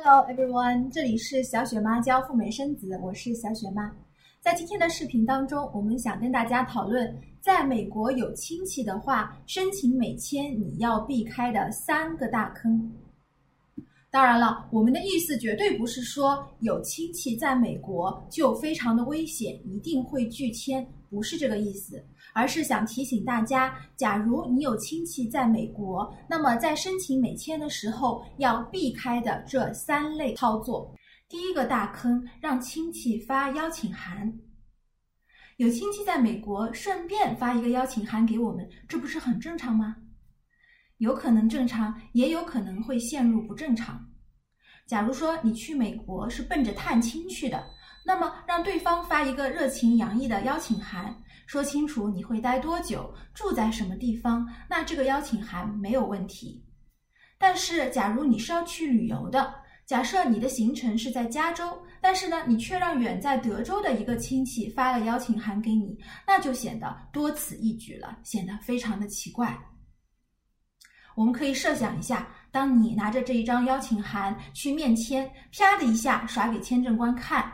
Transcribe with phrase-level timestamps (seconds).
[0.00, 3.90] Hello everyone，这里是小雪妈教赴美生子，我是小雪妈。
[4.40, 12.88] 在今天的视频当中，我们想跟大家讨论，在美国有亲戚的话，申请美签你要避开的三个大坑。
[14.10, 30.90] 当然了，我们的意思绝对不是说有亲戚在美国就非常的危险，一定会拒签，不是这个意思，而是想提醒大家，假如你有亲戚在美国，那么在申请美签的时候要避开的这三类操作。
[31.28, 34.32] 第一个大坑，让亲戚发邀请函。
[35.58, 39.96] 有亲戚在美国，顺便发一个邀请函给我们，这不是很正常吗？
[40.98, 44.04] 有可能正常，也有可能会陷入不正常。
[44.86, 47.64] 假如说你去美国是奔着探亲去的，
[48.04, 51.14] 那么让对方发一个热情洋溢的邀请函，
[51.46, 56.64] 说清楚你会待多久，住在什么地方，那这个邀请函没有问题。
[57.38, 59.54] 但是，假如你是要去旅游的，
[59.86, 65.96] 假设你的行程是在加州，但是呢，你却让远在德州的一个亲戚发了邀请函给你，
[66.26, 69.56] 那就显得多此一举了，显得非常的奇怪。
[71.18, 77.44] 我们可以设想一下，当你拿着这一张邀请函去面签，啪的一下甩给签证官看，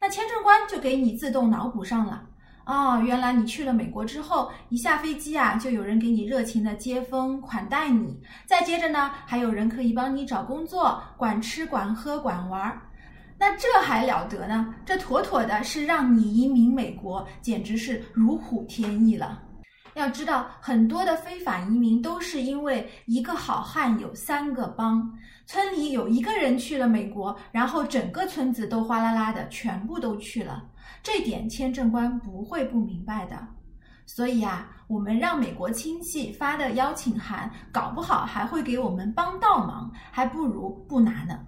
[0.00, 2.24] 那签证官就给你自动脑补上了。
[2.64, 12.80] 哦，原来你去了美国之后，一下飞机啊，就有人给你热情的接风款待你，再接着呢，还有人可以帮你找工作，管吃管喝管玩，
[13.38, 14.74] 那这还了得呢？
[14.86, 19.42] 这妥妥的是让你移民美国，简直是如虎添翼了。
[19.94, 25.12] 要知道，很多的非法移民都是因为一个好汉有三个帮，
[25.46, 30.64] 村里有一个人去了美国，然后整个村子都哗啦啦的全部都去了。
[31.02, 33.36] 这点签证官不会不明白的。
[34.06, 41.38] 所以啊，我们让美国亲戚发的邀请函，搞不好还会给我们帮倒忙，还不如不拿呢。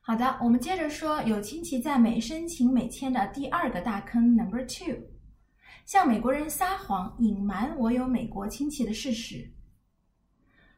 [0.00, 4.96] 好的，我们接着说，有亲戚在美申请美签的第二个大坑，Number Two。
[5.88, 9.50] 向美国人撒谎，隐瞒我有美国亲戚的事实。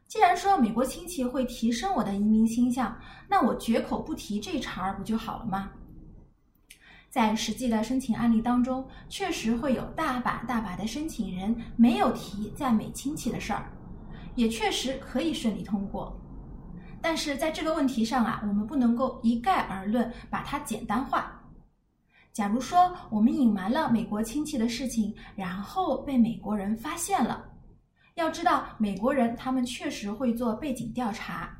[0.07, 5.69] 既然说美国亲戚会提升我的移民倾向，那我绝口不提这茬儿不就好了吗？
[7.09, 13.69] 在实际的申请案例当中，确实会有大把大把的申请人没有提在美亲戚的事儿，
[14.35, 16.17] 也确实可以顺利通过。
[17.01, 21.37] 但是在这个问题上啊，我们不能够一概而论，把它简单化。
[22.33, 27.45] 假如说我们隐瞒了美国亲戚的事情，然后被美国人发现了，
[28.15, 31.57] 要知道美国人他们确实会做背景调查。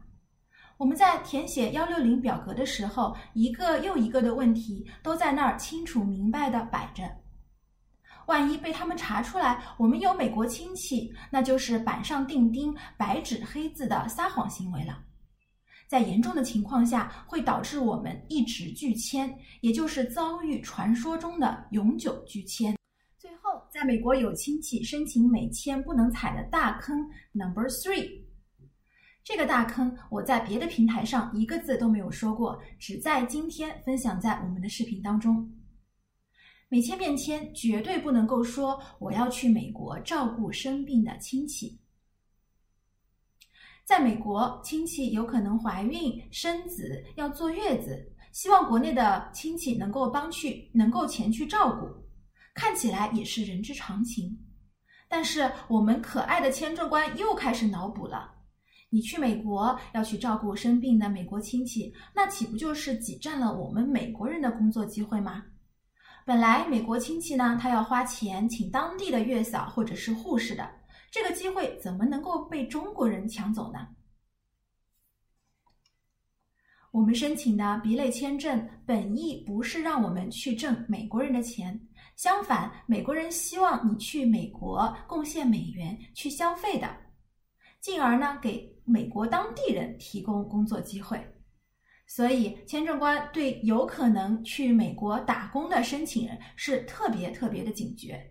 [0.77, 7.03] 我们在填写幺六零表格的时候，一个又一个的问题都在那儿清楚明白的摆着。
[8.27, 14.97] 万一被他们查出来我们有美国亲戚，那就是板上钉钉、白纸黑字的撒谎行为了。
[15.91, 22.73] 在严重的情况下，会导致我们一直拒签，也就是遭遇传说中的永久拒签。
[23.19, 26.97] 最后，在美国有亲戚申请美签不能踩的大坑
[27.33, 28.21] Number Three，
[29.21, 35.45] 这个大坑我在别的平台上一个字都没有说过，只在今天分享在我们的视频当中。
[36.69, 41.80] 美签面签绝对不能够说我要去美国照顾生病的亲戚。
[43.91, 51.85] 在美国，亲戚有可能怀孕、生子、要坐月子，希望国内的亲戚能够帮去，能够前去照顾，
[52.53, 54.33] 看起来也是人之常情。
[55.09, 58.31] 但是我们可爱的签证官又开始脑补了：
[58.89, 65.43] 你去美国要去照顾生病的美国亲戚，那岂不就是挤占了我们美国人的工作机会吗？
[66.25, 70.65] 本来美国亲戚呢，他要花钱请当地的月嫂或者是护士的。
[71.11, 73.85] 这个机会怎么能够被中国人抢走呢？
[76.91, 81.79] 我们申请的 B 类签证本意不是让我们去挣美国人的钱，
[82.15, 86.89] 相反，美国人希望你去美国贡献美元去消费的，
[87.81, 91.21] 进而呢给美国当地人提供工作机会。
[92.07, 98.30] 所以，签证官对有可能去美国打工的申请人是特别特别的警觉。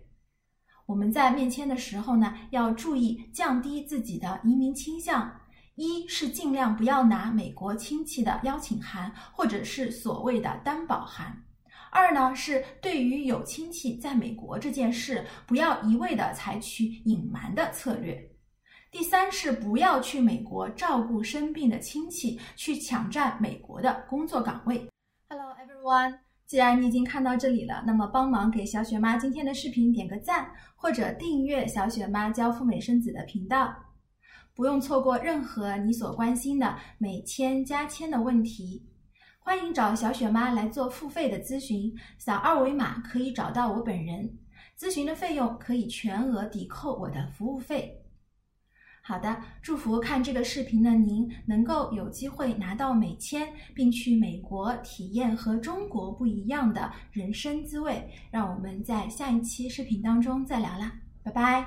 [0.91, 5.33] 我们在面签的时候呢，要注意降低自己的移民倾向。
[5.75, 11.31] 一是尽量不要拿美国亲戚的邀请函，或者是所谓的担保函；
[11.91, 18.13] 二呢是对于有亲戚在美国这件事，不要一味的采取隐瞒的策略；
[18.91, 24.89] 第三是不要去美国照顾生病的亲戚，去抢占美国的工作岗位。
[25.29, 26.30] Hello everyone。
[26.51, 33.73] 既然你已经看到这里了，那么帮忙给小雪妈今天的视频点个赞，或者订阅小雪妈教赴美生子的频道。
[34.53, 38.85] 不用错过任何你所关心的美签加签的问题。
[39.39, 44.29] 欢迎找小雪妈来做付费的咨询，扫二维码可以找到我本人。
[44.77, 48.00] 咨询的费用可以全额抵扣我的服务费。
[49.03, 58.09] 好的，祝福看这个视频的您能够有机会拿到美签，并去美国体验和中国不一样的人生滋味。
[58.29, 60.93] 让我们在下一期视频当中再聊啦，
[61.23, 61.65] 拜拜。